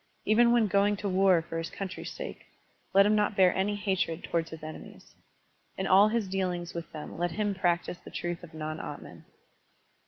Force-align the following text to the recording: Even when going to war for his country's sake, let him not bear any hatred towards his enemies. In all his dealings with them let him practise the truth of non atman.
Even 0.25 0.51
when 0.51 0.65
going 0.65 0.97
to 0.97 1.07
war 1.07 1.43
for 1.43 1.59
his 1.59 1.69
country's 1.69 2.09
sake, 2.11 2.47
let 2.91 3.05
him 3.05 3.13
not 3.13 3.35
bear 3.35 3.53
any 3.53 3.75
hatred 3.75 4.23
towards 4.23 4.49
his 4.49 4.63
enemies. 4.63 5.13
In 5.77 5.85
all 5.85 6.07
his 6.07 6.27
dealings 6.27 6.73
with 6.73 6.91
them 6.91 7.19
let 7.19 7.29
him 7.33 7.53
practise 7.53 7.99
the 7.99 8.09
truth 8.09 8.41
of 8.43 8.55
non 8.55 8.79
atman. 8.79 9.25